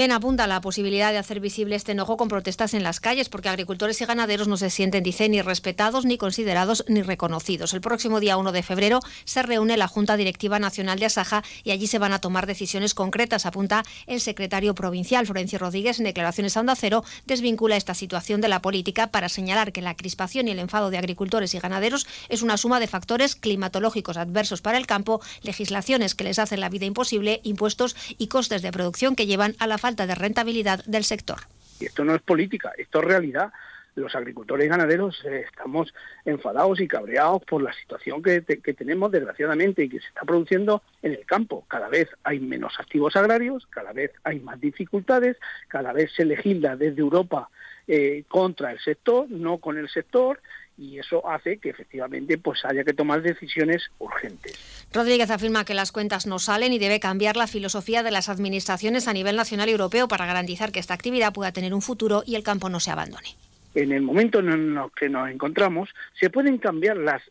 En 0.00 0.12
apunta 0.12 0.46
la 0.46 0.62
posibilidad 0.62 1.12
de 1.12 1.18
hacer 1.18 1.40
visible 1.40 1.76
este 1.76 1.92
enojo 1.92 2.16
con 2.16 2.28
protestas 2.28 2.72
en 2.72 2.82
las 2.82 3.00
calles, 3.00 3.28
porque 3.28 3.50
agricultores 3.50 4.00
y 4.00 4.06
ganaderos 4.06 4.48
no 4.48 4.56
se 4.56 4.70
sienten, 4.70 5.02
dice, 5.02 5.28
ni 5.28 5.42
respetados, 5.42 6.06
ni 6.06 6.16
considerados, 6.16 6.86
ni 6.88 7.02
reconocidos. 7.02 7.74
El 7.74 7.82
próximo 7.82 8.18
día 8.18 8.38
1 8.38 8.50
de 8.50 8.62
febrero 8.62 9.00
se 9.26 9.42
reúne 9.42 9.76
la 9.76 9.88
Junta 9.88 10.16
Directiva 10.16 10.58
Nacional 10.58 10.98
de 10.98 11.04
Asaja 11.04 11.44
y 11.64 11.72
allí 11.72 11.86
se 11.86 11.98
van 11.98 12.14
a 12.14 12.18
tomar 12.18 12.46
decisiones 12.46 12.94
concretas, 12.94 13.44
apunta 13.44 13.82
el 14.06 14.22
secretario 14.22 14.74
provincial, 14.74 15.26
Florencio 15.26 15.58
Rodríguez, 15.58 15.98
en 15.98 16.06
declaraciones 16.06 16.56
a 16.56 16.60
Onda 16.60 16.76
Cero, 16.76 17.04
desvincula 17.26 17.76
esta 17.76 17.92
situación 17.92 18.40
de 18.40 18.48
la 18.48 18.62
política 18.62 19.08
para 19.08 19.28
señalar 19.28 19.70
que 19.70 19.82
la 19.82 19.96
crispación 19.96 20.48
y 20.48 20.52
el 20.52 20.60
enfado 20.60 20.88
de 20.88 20.96
agricultores 20.96 21.52
y 21.52 21.58
ganaderos 21.58 22.06
es 22.30 22.40
una 22.40 22.56
suma 22.56 22.80
de 22.80 22.86
factores 22.86 23.36
climatológicos 23.36 24.16
adversos 24.16 24.62
para 24.62 24.78
el 24.78 24.86
campo, 24.86 25.20
legislaciones 25.42 26.14
que 26.14 26.24
les 26.24 26.38
hacen 26.38 26.60
la 26.60 26.70
vida 26.70 26.86
imposible, 26.86 27.42
impuestos 27.44 27.96
y 28.16 28.28
costes 28.28 28.62
de 28.62 28.72
producción 28.72 29.14
que 29.14 29.26
llevan 29.26 29.56
a 29.58 29.66
la 29.66 29.76
falta 29.76 29.89
de 29.96 30.14
rentabilidad 30.14 30.84
del 30.84 31.04
sector. 31.04 31.38
Y 31.80 31.86
esto 31.86 32.04
no 32.04 32.14
es 32.14 32.22
política, 32.22 32.72
esto 32.76 33.00
es 33.00 33.04
realidad. 33.04 33.52
Los 33.96 34.14
agricultores 34.14 34.68
ganaderos 34.68 35.20
eh, 35.24 35.44
estamos 35.50 35.92
enfadados 36.24 36.80
y 36.80 36.86
cabreados 36.86 37.42
por 37.44 37.62
la 37.62 37.72
situación 37.72 38.22
que, 38.22 38.42
que, 38.44 38.74
tenemos, 38.74 39.10
desgraciadamente, 39.10 39.84
y 39.84 39.88
que 39.88 40.00
se 40.00 40.06
está 40.06 40.22
produciendo 40.22 40.82
en 41.02 41.12
el 41.12 41.26
campo. 41.26 41.64
Cada 41.68 41.88
vez 41.88 42.08
hay 42.22 42.38
menos 42.38 42.78
activos 42.78 43.16
agrarios, 43.16 43.66
cada 43.66 43.92
vez 43.92 44.12
hay 44.22 44.40
más 44.40 44.60
dificultades, 44.60 45.36
cada 45.68 45.92
vez 45.92 46.12
se 46.12 46.24
legisla 46.24 46.76
desde 46.76 47.00
Europa 47.00 47.50
eh, 47.88 48.22
contra 48.28 48.70
el 48.70 48.78
sector, 48.78 49.28
no 49.28 49.58
con 49.58 49.76
el 49.76 49.88
sector, 49.88 50.40
y 50.80 50.98
eso 50.98 51.28
hace 51.28 51.58
que 51.58 51.68
efectivamente 51.68 52.38
pues 52.38 52.64
haya 52.64 52.82
que 52.84 52.94
tomar 52.94 53.20
decisiones 53.20 53.90
urgentes. 53.98 54.58
Rodríguez 54.92 55.30
afirma 55.30 55.66
que 55.66 55.74
las 55.74 55.92
cuentas 55.92 56.26
no 56.26 56.38
salen 56.38 56.72
y 56.72 56.78
debe 56.78 57.00
cambiar 57.00 57.36
la 57.36 57.46
filosofía 57.46 58.02
de 58.02 58.10
las 58.10 58.30
administraciones 58.30 59.06
a 59.06 59.12
nivel 59.12 59.36
nacional 59.36 59.68
y 59.68 59.72
europeo 59.72 60.08
para 60.08 60.24
garantizar 60.24 60.72
que 60.72 60.80
esta 60.80 60.94
actividad 60.94 61.34
pueda 61.34 61.52
tener 61.52 61.74
un 61.74 61.82
futuro 61.82 62.22
y 62.26 62.34
el 62.34 62.42
campo 62.42 62.70
no 62.70 62.80
se 62.80 62.90
abandone. 62.90 63.28
En 63.74 63.92
el 63.92 64.02
momento 64.02 64.38
en 64.40 64.48
el 64.48 64.78
que 64.96 65.10
nos 65.10 65.30
encontramos, 65.30 65.90
se 66.18 66.30
pueden 66.30 66.56
cambiar 66.56 66.96
las 66.96 67.22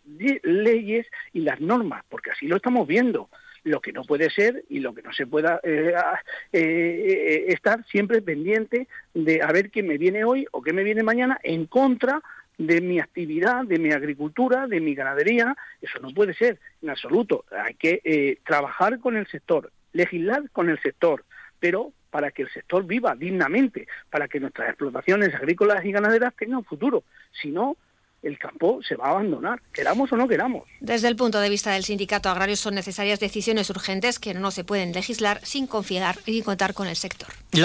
leyes 0.44 1.08
y 1.34 1.42
las 1.42 1.60
normas, 1.60 2.06
porque 2.08 2.32
así 2.32 2.48
lo 2.48 2.58
estamos 2.58 2.88
viendo 2.88 3.30
lo 3.64 3.82
que 3.82 3.92
no 3.92 4.04
puede 4.04 4.30
ser 4.30 4.64
y 4.70 4.80
lo 4.80 4.94
que 4.94 5.02
no 5.02 5.12
se 5.12 5.28
pueda 5.28 5.60
eh, 5.64 5.94
eh, 6.54 6.60
eh, 6.62 7.46
estar 7.50 7.86
siempre 7.88 8.22
pendiente 8.22 8.88
de 9.14 9.42
a 9.42 9.52
ver 9.52 9.70
qué 9.70 9.84
me 9.84 9.98
viene 9.98 10.24
hoy 10.24 10.48
o 10.52 10.62
qué 10.62 10.72
me 10.72 10.84
viene 10.84 11.04
mañana 11.04 11.40
en 11.44 11.66
contra 11.66 12.22
de 12.60 12.82
mi 12.82 13.00
actividad, 13.00 13.64
de 13.64 13.80
mi 13.80 13.92
agricultura, 13.92 14.68
de 14.68 14.82
mi 14.82 14.94
ganadería. 14.94 15.56
Eso 15.82 15.98
no 16.00 16.14
puede 16.14 16.34
ser 16.36 16.60
en 16.84 16.92
absoluto. 16.92 17.46
Hay 17.52 17.74
que 17.74 18.02
eh, 18.04 18.38
trabajar 18.46 19.00
con 19.00 19.18
el 19.18 19.26
sector, 19.28 19.72
legislar 19.94 20.50
con 20.52 20.70
el 20.70 20.80
sector, 20.82 21.24
pero 21.60 21.94
para 22.12 22.32
que 22.32 22.44
el 22.44 22.50
sector 22.52 22.86
viva 22.86 23.16
dignamente, 23.16 23.88
para 24.10 24.28
que 24.28 24.40
nuestras 24.40 24.70
explotaciones 24.70 25.34
agrícolas 25.34 25.84
y 25.86 25.92
ganaderas 25.92 26.36
tengan 26.36 26.66
futuro. 26.66 27.04
Si 27.42 27.50
no, 27.50 27.78
el 28.24 28.38
campo 28.38 28.82
se 28.84 28.96
va 28.96 29.08
a 29.08 29.12
abandonar, 29.12 29.62
queramos 29.72 30.12
o 30.12 30.18
no 30.18 30.28
queramos. 30.28 30.68
Desde 30.82 31.08
el 31.08 31.16
punto 31.16 31.40
de 31.40 31.50
vista 31.50 31.72
del 31.72 31.86
sindicato 31.86 32.30
agrario 32.30 32.58
son 32.58 32.76
necesarias 32.76 33.20
decisiones 33.20 33.70
urgentes 33.70 34.20
que 34.20 34.34
no 34.34 34.52
se 34.52 34.64
pueden 34.66 34.92
legislar 34.92 35.40
sin 35.44 35.68
confiar 35.68 36.18
y 36.26 36.42
contar 36.42 36.74
con 36.74 36.88
el 36.88 36.98
sector. 36.98 37.30